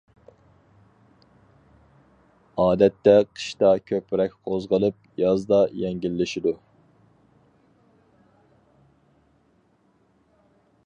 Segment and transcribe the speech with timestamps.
[2.63, 6.55] ئادەتتە قىشتا كۆپرەك قوزغىلىپ، يازدا يەڭگىللىشىدۇ.